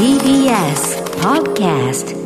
[0.00, 2.16] TBS Podcast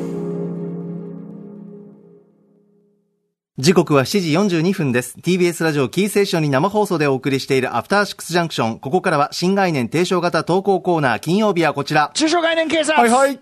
[3.58, 5.19] 時刻は7時42分です。
[5.19, 8.79] TBS ラジオキーセーションに生放送でお送りしているアフターシックスジャンクション。
[8.79, 11.18] ここからは新概念提唱型投稿コーナー。
[11.18, 12.12] 金曜日はこちら。
[12.14, 13.41] 中小概念警察はいはい。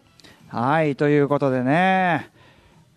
[0.49, 2.31] はい、ということでね。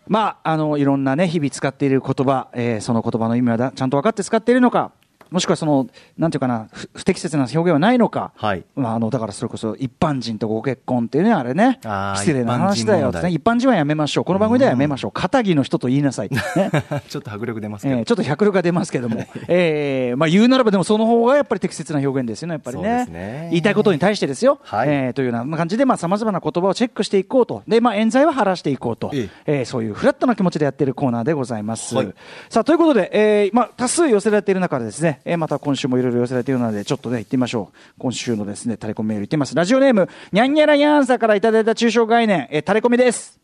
[0.07, 4.93] まあ、あの、いろんなね、日々使っている言葉、えーその言葉の意味はだちゃんと分かって使っているのか、
[5.31, 5.87] もしくはその、
[6.17, 8.31] なんていうかな、不不適切な表現はないのか。
[8.35, 11.79] はいまあ、あの、だからそれこそ一般人とご結婚っていうね、あれね。
[12.15, 14.25] 失礼な話だよ一般人問題一般人はやめましょう。
[14.25, 15.11] この番組ではやめましょう。
[15.11, 16.29] 片木の人と言いなさい。
[16.29, 16.41] ね。
[17.09, 17.97] ちょっと迫力出ますけど。
[17.97, 23.05] えーちょっと百力が出ますけども、 えーまあ、言うならば、でもその方がやっぱり適切な表現ですよね、やっぱりね。
[23.05, 31.95] ね言いたいことに対してですよ、はいえーというような感じで、さまざ、まな言葉をチェックしていこうと、でまあ、冤罪は晴らしていこうと、ええーそういうフラットな気持ちでやっているコーナーでございます。
[31.95, 32.13] はい
[32.49, 37.77] さあということで、えーまあ、多数寄せられている中でですね、えーまた今週もいろいろ寄せられているので、ちょっとね、行ってみましょう。
[37.97, 39.55] 今週のですね、タレコミメール行ってみます。
[39.55, 43.39] ラジオネーム、にゃんにゃらにゃんさんからいただいた抽象概念、えータレコミです。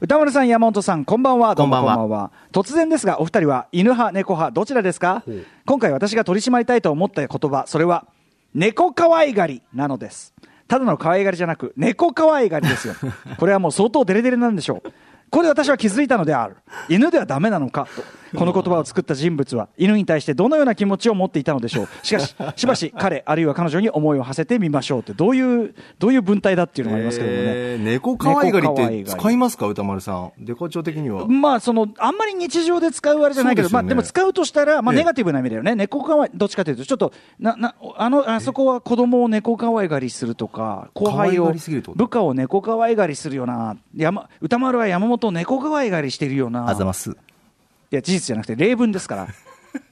[0.00, 1.54] 歌丸さん、山本さん、こんばんは。
[1.54, 5.22] どうもこんばんは突然ですが、お二人は犬派、猫派、どちらですか？
[5.66, 8.06] 今回私が取り締まりたいと思った言葉、それは、
[8.54, 10.32] 猫可愛がりなのです。
[10.68, 12.94] ただの可愛がりじゃなく、猫可愛がりですよ。
[13.38, 14.90] これはもう相当デレデレなんでしょう。
[15.30, 16.56] これで私は気づいたのである。
[16.88, 18.02] 犬ではダメなのかと。
[18.36, 21.88] この言葉を作った人物は、犬に対してどのような気持ちを持っていたのでしょう。
[22.02, 27.42] しかし、 しばし彼、あるいは彼女に思いを馳せてみましょうって、どういう、どういう文体だっていうのがありますけどもね。
[27.46, 30.32] えー猫可愛がりって使いますか歌丸さん。
[30.38, 31.26] デカ長的には。
[31.26, 35.74] まあ、その、あんまり日常で使うあれじゃないけど、ねまあ、でも使うとしたら、まあ、ええネガティブな意味だよね。
[35.74, 41.52] 猫かわい、どっちかというと、ちょっと、な、な、あの、あそこは子供を猫可愛がりするとか、後輩を
[41.94, 46.68] 部下を猫可愛がりするような、山、歌丸は山本を猫可愛がりしてるような。
[46.68, 47.16] あざます。
[47.90, 49.28] いや、事実じゃなくて、例文ですから。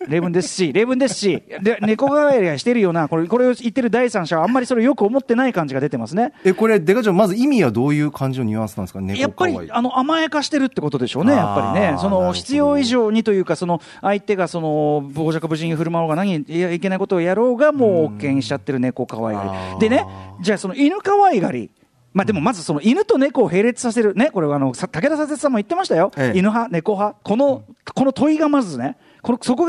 [0.09, 6.33] 例文ですし、例文ですし、で猫がりしてるような、これ、これを言ってる第三者はあんまりそれをよく思ってない感じが出てますね。
[6.45, 9.01] え、これ、デカ長、まず意味はどういう感じのニュアンスなんですか？
[9.01, 9.47] 猫やっぱ。
[9.47, 19.89] りあの甘やかしてるってことでしょうね、やっぱりね、その必要以上にというか、その相手がその傍若無人に振る舞おうが、何いやいけないことをやろうが、もう OK にしちゃってる猫可愛があーり。
[19.89, 20.05] でね、
[20.41, 21.71] じゃあ、その犬可愛がり。
[22.15, 26.39] まあでもまずその犬と猫を並列させる、ね、これはあのさ武田佐哲さんも言ってましたよ、ええ。
[26.39, 27.65] 犬派、猫派、この
[27.95, 29.67] この問いがまずね、このそこ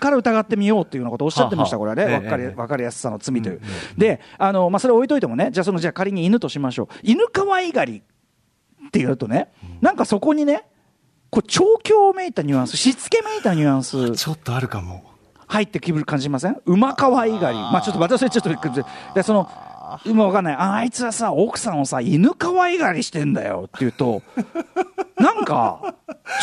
[0.00, 2.48] から疑ってみようっていうようなことをおっしゃってました、これはね、分かりええ。
[2.50, 3.60] 分かりやすさの罪という。
[3.98, 8.02] で、あのまあ、それ置いといてもね、じゃあ、そのじゃあ仮に犬としましょう、犬可愛がり
[8.86, 10.64] って言うとね、なんかそこにね、
[11.30, 15.04] こう調教めいたニュアンス、しつけめいたニュアンスちょっとあるかも。
[15.48, 16.56] 入ってくる感じません？
[16.64, 17.56] 馬可愛がり。
[17.56, 19.50] まあちょっと私はちょっと、でその、
[20.04, 20.54] 今わかんない。
[20.54, 24.22] ああいつはさ、奥さんをさ、犬可愛がりしてんだよって言うと、
[25.18, 25.94] なんか、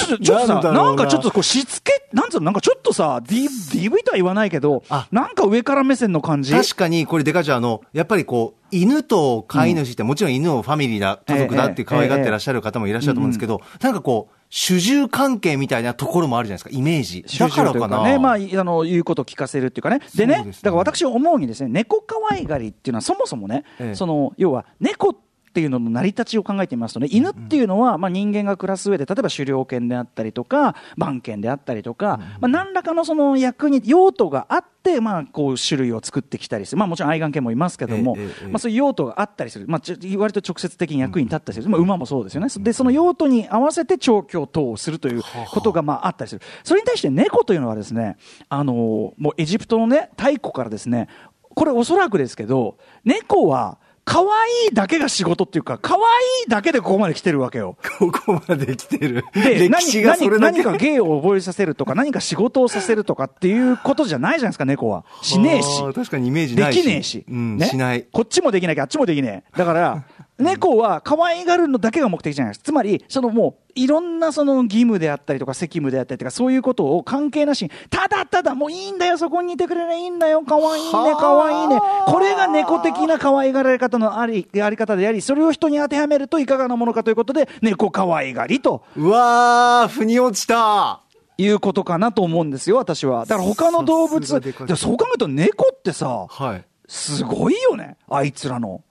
[0.07, 6.53] ちょっと、ちょっとさ、なんかちょっとこうしつけ、なんつうの、なんかちょっとさ、D、DV とは言わないけどあ、なんか上から目線の感じ？
[6.53, 17.23] 確かに、これデカ長、あの、やっぱりこう、犬と飼い主って、もちろん犬をファミリーだ、家族だって可愛がってらっしゃる方もいらっしゃると思うんですけど、なんかこう、主従関係みたいなところもあるじゃないですか、イメージ。
[17.37, 18.03] だからかな。
[18.03, 19.99] ね、まあ、いあの、言うことを聞かせるっていうかね。
[20.15, 25.28] でね、ですねだから私思うにですね、猫可愛がりっていうのはそもそもね、ええその、要は、猫って
[25.61, 36.77] いうのの成り立ちを考えてみますとね、犬っていうのは、まあ、人間が暮らす上で、例えば狩猟犬であったりとか、番犬であったりとか、まあ、何らかのその役に、用途があって、まあ、こう、種類を作ってきたりする。
[36.79, 39.65] まあ、もちろん愛玩犬もいますけども、まあ、そういう用途があったりする。
[39.67, 39.81] まあ、
[40.17, 41.69] 割と直接的に役に立ったりする。
[41.69, 42.47] まあ、馬もそうですよね。
[42.59, 45.21] で、その用途に合わせて調教等をするという
[45.51, 46.41] ことが、まあ、あったりする。
[46.63, 48.17] それに対して猫というのはですね、
[48.49, 51.07] あのーもうエジプトのね、太古からですね、
[51.55, 54.25] これおそらくですけど、猫は、可愛
[54.71, 56.01] いだけが仕事っていうか、可愛
[56.47, 57.77] いだけでここまで来てるわけよ。
[57.99, 59.25] ここまで来てる。
[59.33, 60.63] で、歴史がそれだけ。
[60.63, 65.05] 何何か芸を覚えさせるとか、何か仕事をさせるとかっていうことじゃないじゃないですか、猫は。
[65.21, 66.77] しねえし確かにイメージないし。
[66.77, 68.05] できねえし、うん、ねしない。
[68.11, 70.03] こっちもできなきゃあっちもできねえだから
[70.39, 72.63] 猫は可愛がるのだけが目的じゃないです。
[72.63, 80.41] つまりそのもういろんなその義務であったりとか責務であったりとかそういうことを関係なしにただただもういいんだよそこにいてくれりゃいいんだよ。
[80.47, 81.79] 可愛いね可愛いね。
[82.05, 88.83] これが猫的な可愛がられ方のありあり方でありそれを人に当てはめるといかがなものかということで猫可愛がりと。
[88.95, 91.01] うわー、腑に落ちた。
[91.37, 93.25] いうことかなと思うんですよ私は。
[93.25, 96.63] だから他の動物そう考えると猫ってさはい。
[96.87, 98.81] すごいよね、あいつらの。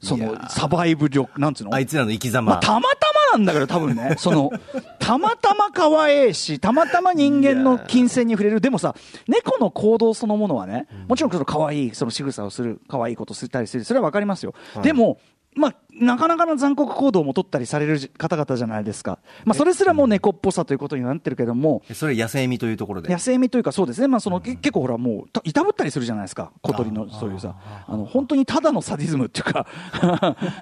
[0.00, 1.74] そのサバイブ力、なんつうの？
[1.74, 2.52] あいつらの生き様。
[2.52, 2.86] まあ、たまた
[3.32, 4.50] まなんだけど、多分ね、 その、
[4.98, 8.60] たまたま可愛いし、たまたま人間の金銭に触れる。
[8.60, 8.94] でもさ、
[9.26, 14.54] 猫の行動そのものはね、もちろんその可愛い、その仕草をする、可愛いことをしたりする、それはわかりますよ。
[14.82, 15.18] でも、
[15.54, 19.18] まあ、なかなかの残酷行動も取ったりされる方々じゃないですか。
[19.44, 23.12] まあ、それすらもう猫っぽさということになってるけども、それ野生味というところで。
[23.12, 27.56] 野生味というか、そうですね、まあそのけ結構ほら、もうたいたぶったりするじゃないですか、小鳥のそういうさ、
[27.86, 29.66] あの本当にただのサディズムっていうか、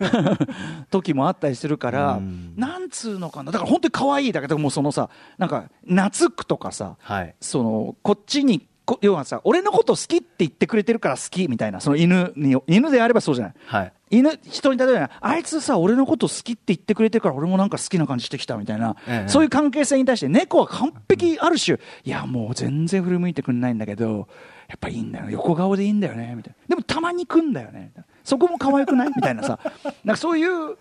[0.91, 7.35] 時もあったりするからうん、なんつうのかな、だから本当に可愛いだけど、もうそのさ、なんか、懐くとかさ、はい。
[7.41, 13.55] そのこっちにこ要はさ俺のこと好きって言ってくれてるから好きみたいなその犬に犬であればそうじゃない。
[13.67, 13.93] はい。
[14.11, 19.29] 犬人に例えばあいつさ俺のこと好きって言ってくれてるから俺もなんか好きな感じしてきたみたいな、ええ。
[19.29, 24.29] そういう関係性に対して猫は完璧ある種、いやもう全然振り向いてくんないんだけど
[24.69, 25.31] やっぱいいんだよ。
[25.31, 26.77] 横顔でいいんだよねみたいな。
[26.77, 27.93] でもたまに来んだよね。
[28.25, 29.59] そこも可愛くないみたいなさ。
[30.05, 30.77] なんかそういう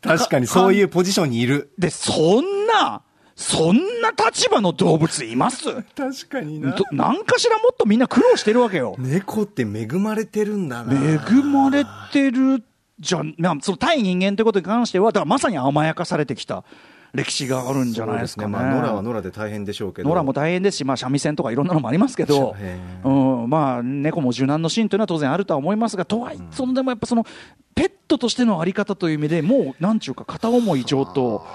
[0.00, 1.72] 確かにそういうポジションにいる。
[1.78, 3.02] でそんな
[3.40, 5.64] そんな立場の動物います？
[5.94, 8.96] 確かにどなんかしらもっとみんな苦労してるわけよ。
[8.98, 10.92] 猫って恵まれてるんだな。
[10.92, 12.64] 恵まれてる
[12.98, 16.64] じゃん、まあ、その対人間ということに関しては、だからまさに甘やかされてきた
[17.14, 18.48] 歴史があるんじゃないですかね。
[18.48, 20.08] まあ、野良は野良で大変でしょうけど。
[20.08, 27.24] 野良も大変ですし、まあ、三味線とかいろんなのもありますけどへ、うん、まあ、猫も柔軟のシーンというのは当然あるとは思いますが、とはいえ、そのでもやっぱその、
[27.76, 31.46] ペットとしてのあり方という意味でもう、なんちゅうか、片思い上等、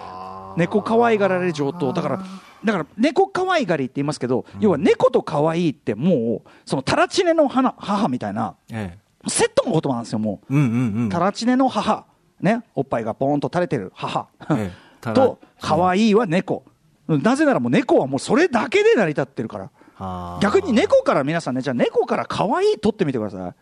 [0.57, 2.19] 猫可愛がられる上等、だから、
[2.63, 8.97] だから猫可愛がりって言いますけど、要は猫と可愛いってもう、そのタラチネの花母みたいな、え
[9.27, 10.53] セットの言葉なんですよ、もう。
[10.53, 10.57] え。
[10.57, 11.09] うんうんうん。
[11.09, 12.05] タラチネの母、
[12.41, 14.83] ね、おっぱいがポーンと垂れてる母、ええ
[15.13, 16.63] と、可愛いは猫。
[17.07, 19.63] なぜならもう猫はもうそれだけで成り立ってるから。
[19.95, 23.53] はあ逆に猫から皆さんね、じゃあ猫から可愛い取ってみてください。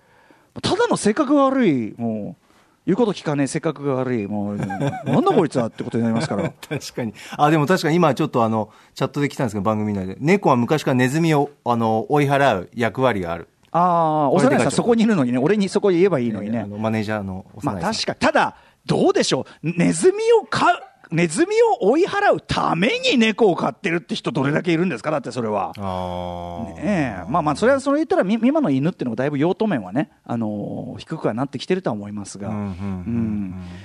[0.62, 2.51] ただの性格が悪い、もう、
[2.86, 6.52] 言うこと聞かねえ性格が悪い、もう、なんだこいつはってことになりますから。
[6.68, 7.14] 確かに。
[7.38, 10.18] あ、でも確かに今ちょっとあの、チャットで来たんですけど、番組内で。
[10.20, 13.48] 猫は昔からネズミを、あの、追い払う役割がある。
[13.72, 18.56] ああ、これでかい幼いさんそこにいるのにね、俺にそこに言えばいいのにねマネージャーのまあ確かに、ただ、
[18.86, 20.80] どうでしょう、ネズミを飼う、
[21.12, 25.74] ネズミを追い払うために猫を飼ってるって人、どれだけいるんですか、だってそれは。
[25.78, 26.80] ああ。
[26.80, 32.50] ええまあまあ、それはそれ言ったら、み今の犬っていうのがだいぶ用途面はね、あのー低くはなってきてるとは思いますが、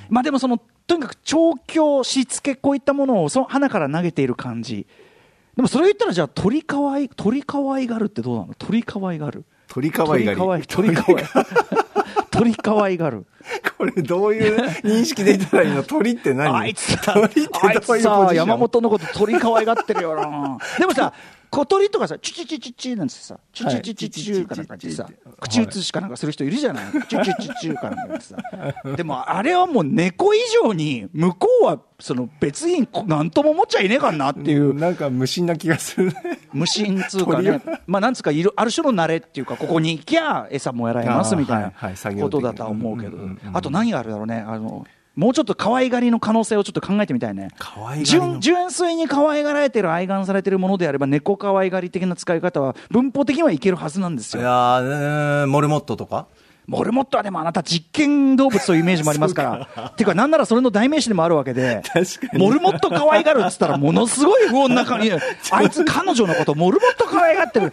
[0.08, 4.86] まあでもその、とにかく調教、しつけ、こういったものをその花から投げている感じ。
[5.56, 8.54] でもそれ言ったら、じゃあ鳥かわい、鳥かわいがるってどうなの？
[8.58, 9.44] 鳥かわいがる。
[9.68, 10.36] 鳥かわいがり。
[10.36, 11.24] 鳥かわい、鳥かわい。
[12.30, 13.26] 鳥かわいがる。
[13.78, 15.82] これどういう認識で言ったらいいの？
[15.82, 16.54] 鳥って何？
[16.56, 18.34] あいつさ、鳥ってどういうさ、ン？
[18.34, 20.58] 山本のこと鳥可愛がってるよな。
[20.78, 21.12] でもさ、
[21.50, 25.08] 小鳥とかさ、チュチュチュチュチュなんてさ、チュチュチュチュチュかなんかさ、
[25.40, 26.92] 口移しかなんかする人いるじゃない？
[26.92, 28.36] チュチュチュチュかなんかってさ。
[28.96, 36.35] でもあれはもう猫以上に、向こうは、その別になんとも思っちゃいねえかなっていう、なんか無心な気がするね。
[36.56, 41.72] 無心つうか鳥ね、まあなんつうかいる、ある種の慣れっていうか、ここに行きゃ餌もやられますみたいな
[42.20, 43.18] ことだとは思うけど。
[43.52, 47.48] あと何があるだろうね、あの、もうちょっと可愛がりの可能性をちょっと考えてみたいね。
[48.04, 54.42] 純純粋に可愛がられてる、愛玩されてるものであれば、猫可愛がり的な使い方は、文法的にはいけるはずなんですよ。
[54.42, 56.26] いやモルモットとか？
[56.66, 59.90] モルモットはでもあなた実験動物というイメージもありますから。
[59.96, 61.82] ていうか、なんならそれの代名詞でもあるわけで。
[61.84, 65.12] 確かにモルモット可愛がるっつったら、ものすごい不穏な感じ。
[65.52, 67.72] あいつ彼女のことモルモット可愛がってる。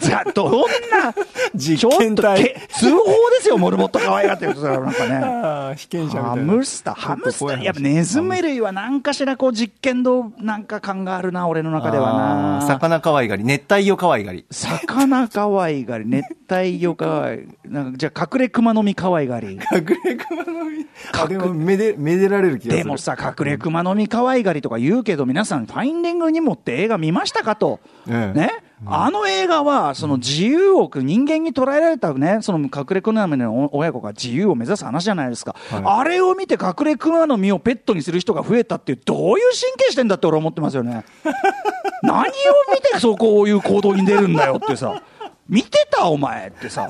[0.00, 1.12] じゃあ、どんな、
[1.58, 5.74] ちょっとけ通報ですよ、モルモット可愛がってるなんかね。
[5.76, 6.36] 被験者ハ。
[6.36, 12.12] ムスター、ハムスター、やっぱネズミ類は何かしらこう実験度なんか感があるな、俺の中では
[12.60, 12.66] な。
[12.66, 14.46] 魚可愛がり、熱帯魚可愛がり。
[14.50, 19.52] 魚可愛がり、熱帯魚可愛い、なんかじゃあ隠れ熊の実可愛がり。
[19.52, 19.58] 隠
[20.04, 20.86] れ熊の実？
[21.12, 22.84] あ、でも、めで、めでられる気がする。
[22.84, 27.80] でもさ、隠れ熊の実可愛がりとか言うけど、皆さん、ファインディングにもって映画見ましたかと？
[28.08, 28.50] ええね？
[28.86, 35.54] あの映画は、その自由を、人間に捉えられたね、その隠れ熊の実の親子が自由を目指す話じゃないですか。
[35.70, 41.04] あれを見て隠れ熊の実をペットにする人が増えたっていう、どういう神経してんだって俺思ってますよね。
[42.02, 42.24] 何を
[42.72, 45.02] 見てそうこういう行動に出るんだよってさ。
[45.50, 46.88] 見てたお前ってさ。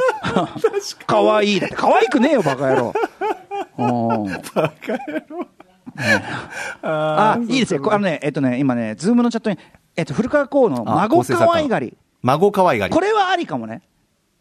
[1.07, 2.93] 可愛いだって可愛くねえよ バカ野郎。
[3.79, 4.41] うん
[6.83, 7.81] あ、いいですよ。
[7.81, 9.59] こあのね、えっとね、今ね、ズームのチャットに、
[9.97, 11.97] えっと、古川公のあ孫可愛がり。
[12.23, 12.95] 孫可愛がり。
[12.95, 13.83] これはありかもね。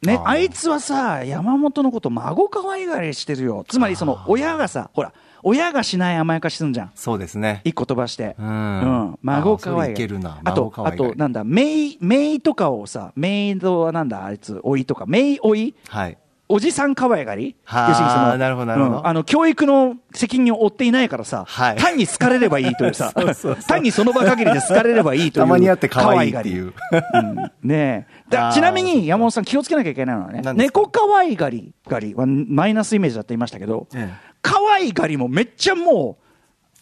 [0.02, 3.66] ね、あいつはさ、山本のこと孫可愛がりしてるよ。
[3.68, 6.92] つまりその、親がさ、ほら、親がしない甘やかしすんじゃん。
[6.96, 7.62] そうですね。
[7.64, 8.36] 一個飛ばして。
[8.40, 9.80] うん孫可愛い。
[9.80, 15.76] あそれいけるなあとあと、なんだ、メイ、メイとかをさ、メイドはなんだ、あいつ、おいとか、メイおい？
[15.88, 16.18] はい。
[16.52, 17.56] おじさん可愛がり？
[17.64, 25.44] はあ要するにそのなるほどなるほどうんあの、教育の責任を負っていないからさ、はい単に好かれればいいというさ そうそうそう、単にその場限りで好かれればいいという。
[25.44, 26.74] たまに会って可愛いっていう。
[27.14, 28.30] うんねえ。
[28.32, 30.80] だちなみに山本さん気をつけなきゃいけないのはね、何ですか？
[30.82, 36.24] 猫可愛がりがりはマイナスイメージだって言いましたけど、ええ可愛がりもめっちゃもう、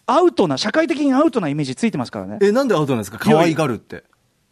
[0.06, 2.38] アウトな、社会的にアウトなイメージついてますからね。
[2.42, 3.18] え、なんでアウトなんですか？
[3.20, 4.04] 可愛がるって。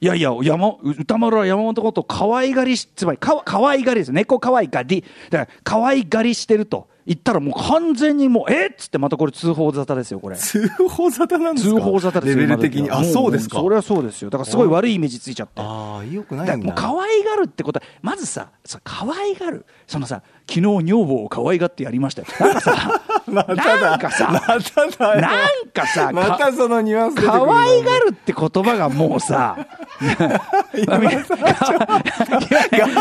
[0.01, 4.11] いやいや、山、歌丸は山本のこと可愛がりし、つまりか、可愛がりです。
[4.11, 5.03] 猫可愛がり。
[5.29, 10.37] だから、可愛がりしてると言ったらもう完全にもう、えっつってまたこれ通報沙汰ですよ、これ。
[10.37, 11.75] 通報沙汰なんですか？
[11.75, 12.89] 通報沙汰ですよレベル的に？
[12.89, 13.57] あ、そうですか？
[13.57, 14.29] もそれはそうですよ。
[14.31, 15.61] だからすごい悪いイメージついちゃって。
[15.61, 16.73] ああ、よくないもう。
[16.75, 19.65] 可愛がるってことは、まずさ、さ可愛がる。
[19.85, 22.27] そのさ、昨日女房を可愛がってやりましたよ。
[22.39, 23.41] なんかさ、 な
[23.95, 24.31] んかさ。
[24.31, 24.61] なん
[25.71, 29.67] かさ、またそのニュアンス可愛がるって言葉がもうさ、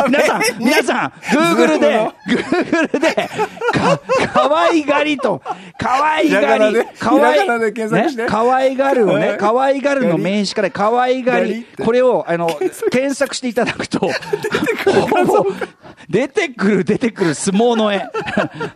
[0.08, 3.14] 皆さん、皆さん、グーグルで、グーグルで、
[3.72, 4.00] か、
[4.32, 5.42] 可愛がりと、
[5.78, 12.48] 可愛がりひらがなで、可愛ひらがるをねはい、可愛がるの名詞から可愛がりがりこれを、あの、
[12.90, 14.10] 検索していただくと、
[16.08, 18.04] 出てくる、出てくる相撲の絵。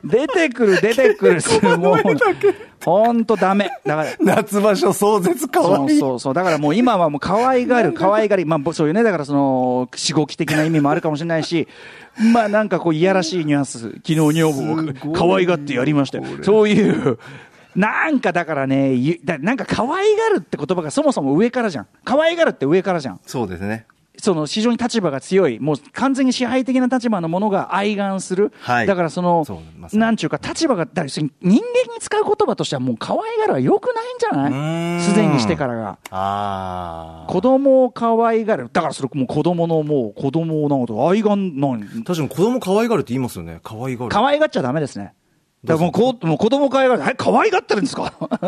[0.04, 2.02] 出てくる、出てくる相撲の絵。
[2.84, 3.70] ほんとダメ。
[3.84, 5.98] だから、 夏場所壮絶可そう愛い。
[5.98, 6.34] そうそう。
[6.34, 8.44] だからもう今はもう可愛がる、可愛がり。
[8.44, 11.68] まあぼそういうね、だからその、しごき的な意味もあるかもしれないし、
[12.32, 16.24] まあなんかこういやらしいニュアンス、昨日女房を可愛がってやりましたよ。
[16.42, 17.18] そういう、
[17.76, 21.86] なんかだからね、なんか可愛がるって言葉がそもそも上からじゃん。
[22.04, 23.20] 可愛がるって上からじゃん。
[23.26, 23.86] そうですね。
[24.18, 29.60] その非常に立場が強い、もう完全に支配的な立場のものが愛玩する、はいだからその、そ
[29.92, 31.60] なんちゅうか、立場が、だ人間に
[32.00, 35.98] 使う言葉としては、もう可愛がるはよくないんじゃなんいすでにしてからが。
[36.10, 37.32] ああ。
[37.32, 38.70] 子供を可愛がる。
[38.72, 43.60] だからそれもう子供のもう子供をなんか愛がんなん確かに子供可愛がるって言いますよね。
[43.62, 44.10] 可愛がる。
[44.10, 45.14] 可愛がっちゃダメですね。
[45.64, 47.00] だもうこもう子供可愛がる。
[47.02, 48.12] はい、可愛がってるんですか？
[48.20, 48.38] もう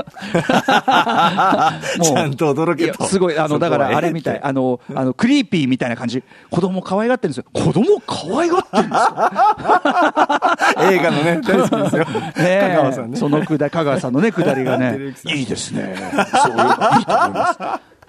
[2.05, 6.23] ちゃんと驚けとすごい、あの、だからあれみたい、あの、あの、クリーピーみたいな感じ。
[6.51, 7.45] 子供可愛がってるんですよ。
[7.53, 10.57] 子供可愛がってるんですか
[10.93, 12.05] 映画のね、大好きですよ。
[12.15, 13.17] ねえ香川さんね。
[13.17, 15.97] そのくだり、香川さんのね、くだりがねいいですね。
[16.43, 16.69] そういうのい
[17.03, 17.59] いと思います。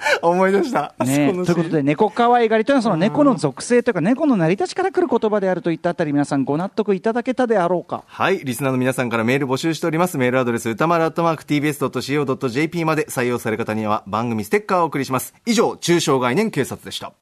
[0.22, 0.94] 思い出した。
[1.00, 8.04] ねということで、猫可愛がりというのは、その猫の属性というか、猫の成り立ちから来る言葉であるといったあたり、皆さんご納得いただけたであろうか。
[8.08, 8.40] はい。
[8.40, 10.18] リスナーの皆さんからメール募集しております。
[10.18, 15.34] メールアドレス、歌丸アットマーク tbs.co.jp まで採用される方には番組ステッカーをお送りします。
[15.46, 17.14] 以上、中小概念警察でした。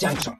[0.00, 0.34] Junction.